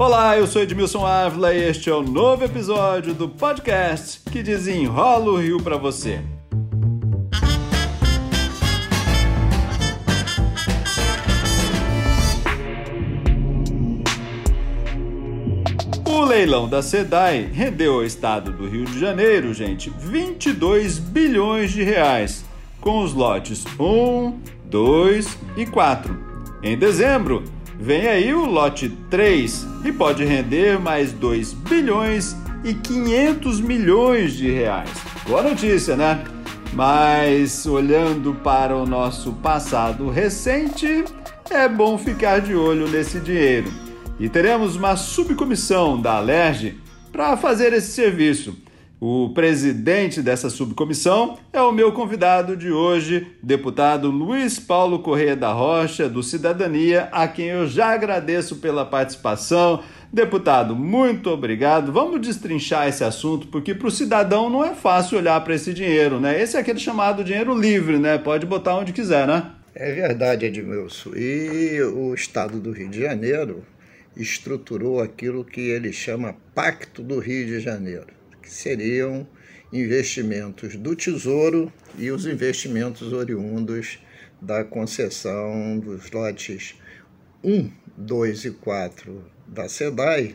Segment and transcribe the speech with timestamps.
[0.00, 5.30] Olá, eu sou Edmilson Ávila e este é o novo episódio do podcast que desenrola
[5.30, 6.22] o Rio para você.
[16.06, 21.82] O leilão da SEDAI rendeu ao estado do Rio de Janeiro, gente, 22 bilhões de
[21.82, 22.42] reais,
[22.80, 26.29] com os lotes 1, 2 e 4.
[26.62, 27.42] Em dezembro,
[27.78, 34.50] vem aí o lote 3 e pode render mais 2 bilhões e 500 milhões de
[34.50, 34.90] reais.
[35.26, 36.22] Boa notícia, né?
[36.74, 41.02] Mas olhando para o nosso passado recente,
[41.48, 43.72] é bom ficar de olho nesse dinheiro.
[44.18, 46.78] E teremos uma subcomissão da Alerj
[47.10, 48.54] para fazer esse serviço.
[49.00, 55.50] O presidente dessa subcomissão é o meu convidado de hoje, deputado Luiz Paulo Correia da
[55.54, 59.82] Rocha, do Cidadania, a quem eu já agradeço pela participação.
[60.12, 61.90] Deputado, muito obrigado.
[61.90, 66.20] Vamos destrinchar esse assunto, porque para o cidadão não é fácil olhar para esse dinheiro,
[66.20, 66.38] né?
[66.38, 68.18] Esse é aquele chamado dinheiro livre, né?
[68.18, 69.50] Pode botar onde quiser, né?
[69.74, 71.12] É verdade, Edmilson.
[71.16, 73.64] E o Estado do Rio de Janeiro
[74.14, 78.19] estruturou aquilo que ele chama Pacto do Rio de Janeiro,
[78.50, 79.26] seriam
[79.72, 83.98] investimentos do Tesouro e os investimentos oriundos
[84.40, 86.74] da concessão dos lotes
[87.44, 90.34] 1, 2 e 4 da SEDAI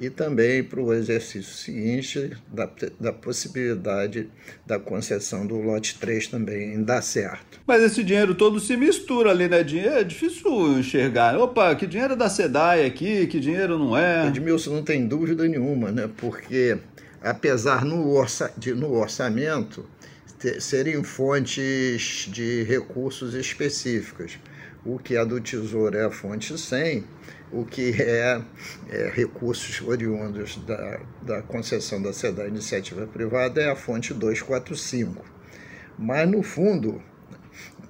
[0.00, 4.30] e também para o exercício seguinte da, da possibilidade
[4.66, 7.60] da concessão do lote 3 também dar certo.
[7.66, 9.62] Mas esse dinheiro todo se mistura ali, né?
[9.62, 11.38] Dinheiro é difícil enxergar.
[11.38, 14.28] Opa, que dinheiro é da SEDAI aqui, que dinheiro não é?
[14.28, 16.08] Edmilson, não tem dúvida nenhuma, né?
[16.16, 16.78] Porque
[17.22, 19.84] apesar no, orça, de, no orçamento
[20.38, 24.38] ter, serem fontes de recursos específicas,
[24.84, 27.04] o que é do Tesouro é a fonte 100,
[27.52, 28.40] o que é,
[28.88, 35.24] é recursos oriundos da, da concessão da SEDA Iniciativa Privada é a fonte 245.
[35.98, 37.02] Mas, no fundo,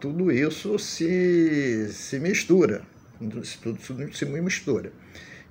[0.00, 2.82] tudo isso se, se mistura,
[3.18, 4.92] tudo, tudo se mistura.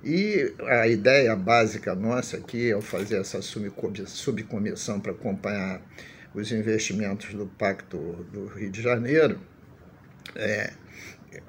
[0.02, 5.82] E a ideia básica nossa aqui, ao fazer essa subcomissão para acompanhar
[6.32, 7.98] os investimentos do Pacto
[8.32, 9.40] do Rio de Janeiro,
[10.36, 10.72] é,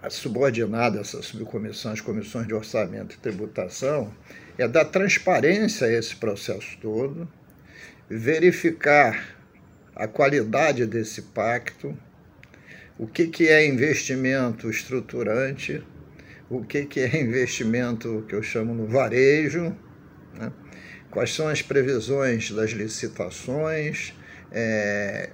[0.10, 4.12] subordinada essa subcomissão, as comissões de orçamento e tributação,
[4.58, 7.32] é dar transparência a esse processo todo,
[8.10, 9.38] verificar
[9.96, 11.96] a qualidade desse pacto,
[12.98, 15.84] o que, que é investimento estruturante,
[16.50, 19.76] o que, que é investimento que eu chamo no varejo,
[20.34, 20.52] né?
[21.12, 24.14] quais são as previsões das licitações,
[24.52, 25.30] é,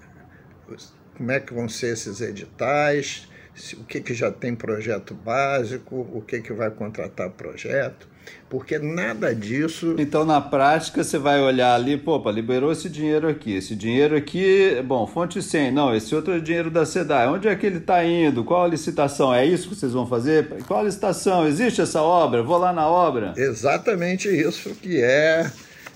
[1.16, 3.30] como é que vão ser esses editais,
[3.78, 8.08] o que, que já tem projeto básico, o que, que vai contratar projeto,
[8.50, 9.96] porque nada disso.
[9.98, 14.82] Então, na prática, você vai olhar ali, pô, liberou esse dinheiro aqui, esse dinheiro aqui,
[14.86, 18.04] bom, fonte 100, não, esse outro é dinheiro da SEDAI, onde é que ele está
[18.04, 18.44] indo?
[18.44, 19.34] Qual a licitação?
[19.34, 20.48] É isso que vocês vão fazer?
[20.68, 21.48] Qual a licitação?
[21.48, 22.44] Existe essa obra?
[22.44, 23.34] Vou lá na obra?
[23.36, 25.52] Exatamente isso que é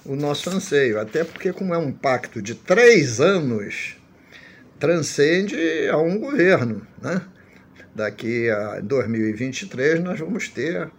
[0.06, 3.96] o nosso anseio, até porque, como é um pacto de três anos,
[4.80, 5.58] transcende
[5.92, 7.22] a um governo, né?
[8.00, 10.90] daqui a 2023 nós vamos ter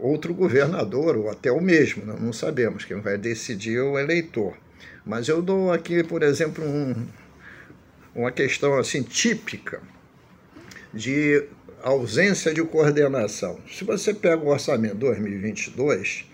[0.00, 4.56] outro governador, ou até o mesmo, não sabemos, quem vai decidir é o eleitor.
[5.04, 6.94] Mas eu dou aqui, por exemplo, um,
[8.14, 9.80] uma questão assim típica
[10.92, 11.44] de
[11.82, 13.58] ausência de coordenação.
[13.70, 16.26] Se você pega o orçamento 2022,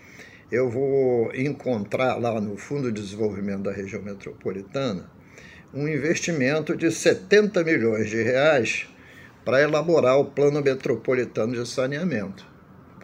[0.51, 5.09] eu vou encontrar lá no Fundo de Desenvolvimento da Região Metropolitana
[5.73, 8.87] um investimento de 70 milhões de reais
[9.43, 12.45] para elaborar o plano metropolitano de saneamento.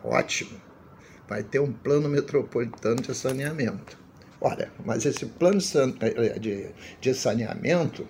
[0.03, 0.59] Ótimo,
[1.28, 3.97] vai ter um plano metropolitano de saneamento.
[4.41, 5.59] Olha, mas esse plano
[7.00, 8.06] de saneamento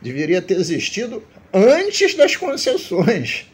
[0.00, 1.22] deveria ter existido
[1.52, 3.46] antes das concessões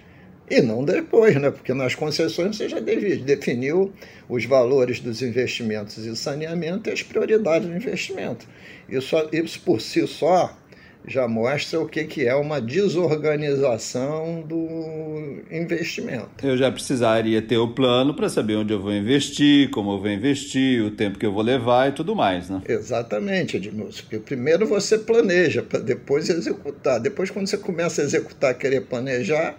[0.51, 1.51] e não depois, né?
[1.51, 3.93] porque nas concessões você já definiu
[4.29, 8.49] os valores dos investimentos em saneamento e as prioridades do investimento.
[8.89, 10.59] Isso, isso por si só
[11.07, 16.47] já mostra o que, que é uma desorganização do investimento.
[16.47, 20.11] Eu já precisaria ter o plano para saber onde eu vou investir, como eu vou
[20.11, 22.63] investir, o tempo que eu vou levar e tudo mais, né?
[22.69, 24.03] Exatamente, Edmilson.
[24.03, 27.01] Porque primeiro você planeja para depois executar.
[27.01, 29.57] Depois, quando você começa a executar, querer planejar,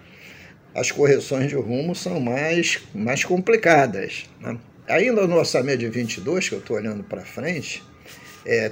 [0.75, 4.25] as correções de rumo são mais, mais complicadas.
[4.39, 4.57] Né?
[4.87, 7.83] Ainda no orçamento de 22, que eu estou olhando para frente,
[8.45, 8.71] é,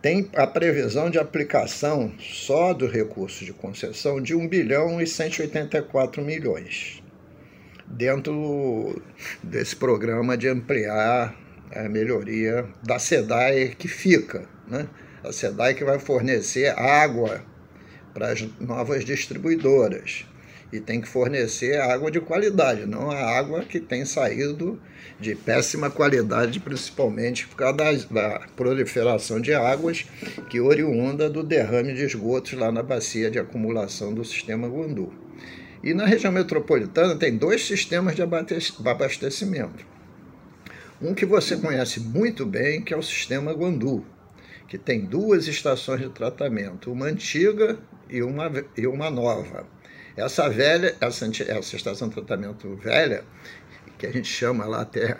[0.00, 6.22] tem a previsão de aplicação só do recurso de concessão de 1 bilhão e 184
[6.22, 7.02] milhões.
[7.86, 9.02] dentro
[9.42, 11.36] desse programa de ampliar
[11.74, 14.48] a melhoria da SEDAI que fica.
[14.66, 14.88] Né?
[15.22, 17.44] A SEDAI que vai fornecer água
[18.14, 20.26] para as novas distribuidoras
[20.72, 24.80] e tem que fornecer água de qualidade, não a água que tem saído
[25.20, 30.06] de péssima qualidade, principalmente por causa da, da proliferação de águas
[30.48, 35.12] que oriunda do derrame de esgotos lá na bacia de acumulação do sistema Gundu.
[35.84, 39.84] E na região metropolitana tem dois sistemas de abastecimento.
[41.00, 44.06] Um que você conhece muito bem, que é o sistema Guandu,
[44.68, 47.76] que tem duas estações de tratamento, uma antiga
[48.08, 49.66] e uma, e uma nova.
[50.16, 53.24] Essa velha, essa, essa estação de tratamento velha,
[53.98, 55.16] que a gente chama lá até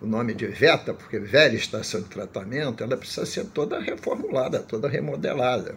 [0.00, 4.88] o nome de VETA, porque velha estação de tratamento, ela precisa ser toda reformulada, toda
[4.88, 5.76] remodelada.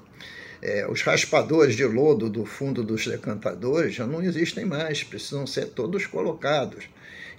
[0.62, 5.68] É, os raspadores de lodo do fundo dos decantadores já não existem mais, precisam ser
[5.68, 6.90] todos colocados.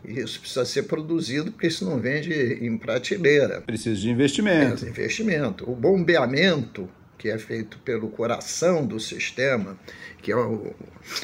[0.02, 3.60] E isso precisa ser produzido, porque isso não vende em prateleira.
[3.60, 4.86] Precisa de investimento.
[4.86, 5.70] É, investimento.
[5.70, 6.88] O bombeamento,
[7.20, 9.78] que é feito pelo coração do sistema,
[10.22, 10.34] que é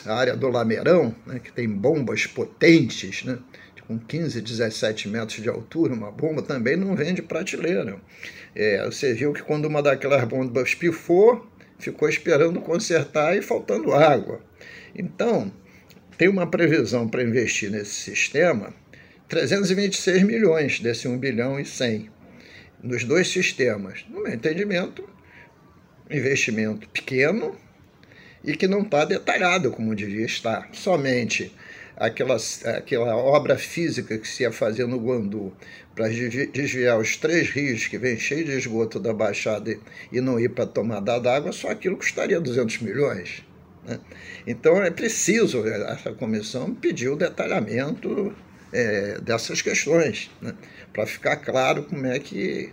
[0.04, 3.38] a área do lameirão, né, que tem bombas potentes, né,
[3.86, 7.96] com 15, 17 metros de altura, uma bomba também não vende prateleira.
[8.54, 11.46] É, você viu que quando uma daquelas bombas pifou,
[11.78, 14.42] ficou esperando consertar e faltando água.
[14.94, 15.50] Então,
[16.18, 18.74] tem uma previsão para investir nesse sistema,
[19.28, 22.10] 326 milhões desse 1 bilhão e 100,
[22.82, 24.04] nos dois sistemas.
[24.10, 25.15] No meu entendimento,
[26.10, 27.56] investimento pequeno
[28.44, 30.68] e que não está detalhado como devia estar.
[30.72, 31.52] Somente
[31.96, 32.36] aquela,
[32.76, 35.52] aquela obra física que se ia fazer no Guandu
[35.94, 39.76] para desviar os três rios que vem cheio de esgoto da Baixada
[40.12, 43.42] e não ir para a tomada d'água, só aquilo custaria 200 milhões.
[43.84, 43.98] Né?
[44.46, 48.34] Então é preciso, essa comissão pedir o detalhamento
[48.72, 50.54] é, dessas questões, né?
[50.92, 52.72] para ficar claro como é que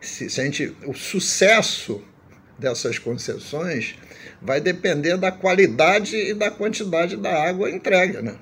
[0.00, 2.02] se, se gente, o sucesso
[2.58, 3.94] dessas concessões
[4.40, 8.20] vai depender da qualidade e da quantidade da água entregue.
[8.22, 8.34] Né?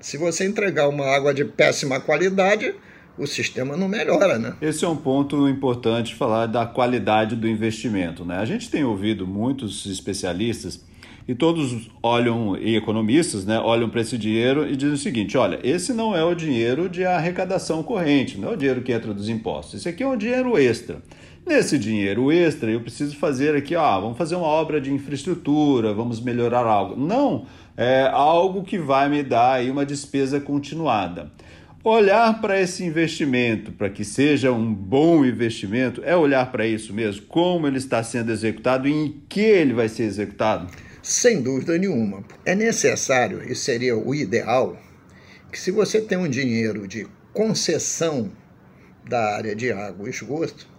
[0.00, 2.74] Se você entregar uma água de péssima qualidade,
[3.18, 4.54] o sistema não melhora, né?
[4.62, 8.36] Esse é um ponto importante falar da qualidade do investimento, né?
[8.38, 10.86] A gente tem ouvido muitos especialistas
[11.26, 15.60] e todos olham, e economistas, né, olham para esse dinheiro e dizem o seguinte: olha,
[15.62, 19.28] esse não é o dinheiro de arrecadação corrente, não é o dinheiro que entra dos
[19.28, 21.02] impostos, esse aqui é um dinheiro extra.
[21.48, 26.20] Nesse dinheiro extra, eu preciso fazer aqui, ó, vamos fazer uma obra de infraestrutura, vamos
[26.20, 26.94] melhorar algo.
[26.94, 31.32] Não, é algo que vai me dar aí uma despesa continuada.
[31.82, 37.24] Olhar para esse investimento, para que seja um bom investimento, é olhar para isso mesmo,
[37.24, 40.70] como ele está sendo executado e em que ele vai ser executado?
[41.02, 42.22] Sem dúvida nenhuma.
[42.44, 44.76] É necessário, e seria o ideal,
[45.50, 48.30] que se você tem um dinheiro de concessão
[49.08, 50.76] da área de água e esgoto,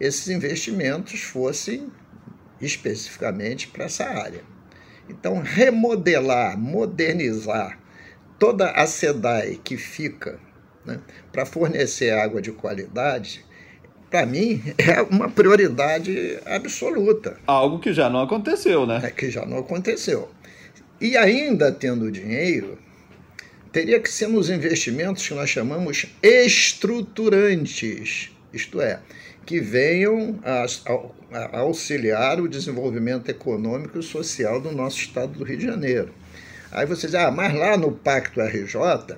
[0.00, 1.92] esses investimentos fossem
[2.60, 4.42] especificamente para essa área.
[5.08, 7.78] Então, remodelar, modernizar
[8.38, 10.40] toda a SEDAI que fica
[10.84, 11.00] né,
[11.30, 13.44] para fornecer água de qualidade,
[14.10, 17.38] para mim, é uma prioridade absoluta.
[17.46, 19.00] Algo que já não aconteceu, né?
[19.04, 20.30] É que já não aconteceu.
[21.00, 22.78] E ainda tendo dinheiro,
[23.72, 29.00] teria que ser nos investimentos que nós chamamos estruturantes, isto é,
[29.46, 30.66] que venham a,
[31.32, 36.12] a, auxiliar o desenvolvimento econômico e social do nosso estado do Rio de Janeiro.
[36.70, 39.16] Aí você diz, ah, mas lá no Pacto RJ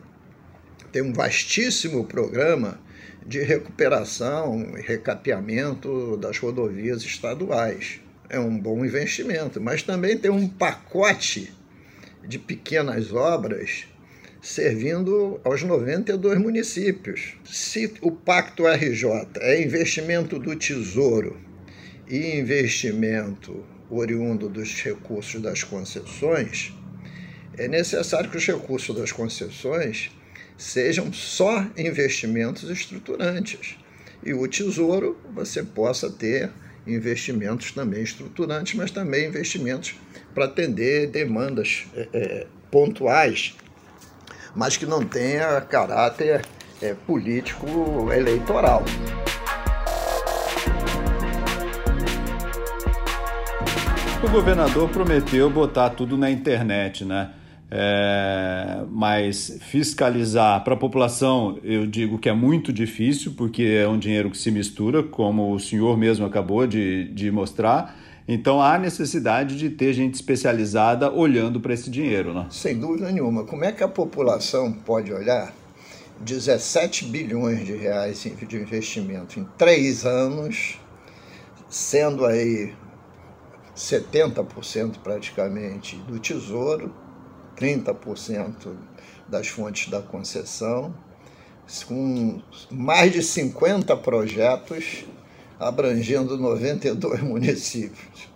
[0.90, 2.78] tem um vastíssimo programa
[3.26, 8.00] de recuperação e recapeamento das rodovias estaduais.
[8.28, 11.52] É um bom investimento, mas também tem um pacote
[12.26, 13.86] de pequenas obras
[14.42, 17.34] servindo aos 92 municípios.
[17.44, 21.40] Se o Pacto RJ é investimento do Tesouro
[22.08, 26.72] e investimento oriundo dos recursos das concessões,
[27.56, 30.10] é necessário que os recursos das concessões
[30.58, 33.76] sejam só investimentos estruturantes.
[34.24, 36.50] E o Tesouro você possa ter
[36.84, 39.94] investimentos também estruturantes, mas também investimentos
[40.34, 43.54] para atender demandas é, pontuais
[44.54, 46.44] mas que não tenha caráter
[46.80, 48.82] é, político eleitoral.
[54.22, 57.30] O governador prometeu botar tudo na internet, né?
[57.74, 63.98] É, mas fiscalizar para a população, eu digo que é muito difícil, porque é um
[63.98, 67.96] dinheiro que se mistura, como o senhor mesmo acabou de, de mostrar.
[68.26, 72.46] Então há necessidade de ter gente especializada olhando para esse dinheiro, né?
[72.50, 73.44] Sem dúvida nenhuma.
[73.44, 75.52] Como é que a população pode olhar
[76.20, 80.78] 17 bilhões de reais de investimento em três anos,
[81.68, 82.72] sendo aí
[83.76, 86.94] 70% praticamente do tesouro,
[87.56, 88.76] 30%
[89.28, 90.94] das fontes da concessão,
[91.86, 95.04] com mais de 50 projetos
[95.58, 98.28] abrangendo 92 municípios.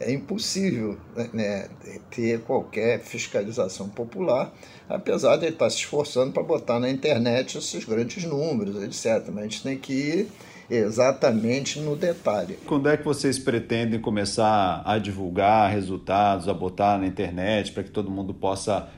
[0.00, 0.96] É impossível
[1.32, 1.68] né,
[2.10, 4.54] ter qualquer fiscalização popular,
[4.88, 9.28] apesar de ele estar se esforçando para botar na internet esses grandes números, etc.
[9.28, 10.28] Mas a gente tem que ir
[10.70, 12.58] exatamente no detalhe.
[12.66, 17.90] Quando é que vocês pretendem começar a divulgar resultados, a botar na internet para que
[17.90, 18.88] todo mundo possa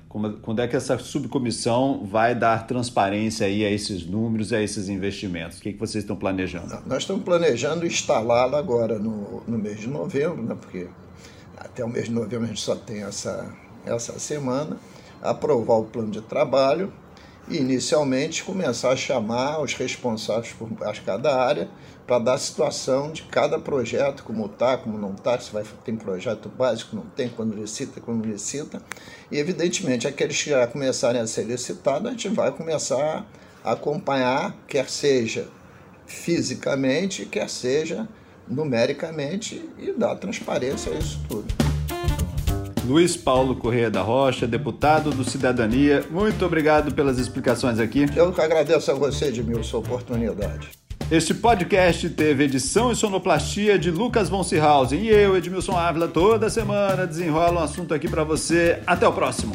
[0.42, 5.58] quando é que essa subcomissão vai dar transparência aí a esses números, a esses investimentos?
[5.58, 6.82] O que, que vocês estão planejando?
[6.84, 10.56] Nós estamos planejando instalá-la agora no, no mês de novembro, né?
[10.60, 10.88] porque
[11.56, 13.54] até o mês de novembro a gente só tem essa,
[13.86, 14.78] essa semana,
[15.22, 16.92] aprovar o plano de trabalho
[17.48, 20.68] e inicialmente começar a chamar os responsáveis por
[21.04, 21.68] cada área
[22.06, 25.94] para dar a situação de cada projeto, como está, como não está, se vai, tem
[25.94, 28.82] projeto básico, não tem, quando licita, quando licita.
[29.30, 33.24] E, evidentemente, aqueles que já começarem a ser licitados, a gente vai começar
[33.62, 35.46] a acompanhar, quer seja
[36.04, 38.08] fisicamente, quer seja
[38.48, 41.59] numericamente, e dar transparência a isso tudo.
[42.90, 48.04] Luiz Paulo Correia da Rocha, deputado do Cidadania, muito obrigado pelas explicações aqui.
[48.16, 50.70] Eu que agradeço a você, Edmilson, a oportunidade.
[51.08, 56.50] Este podcast teve edição e sonoplastia de Lucas von Seehausen e eu, Edmilson Ávila, toda
[56.50, 58.80] semana desenrola um assunto aqui para você.
[58.84, 59.54] Até o próximo.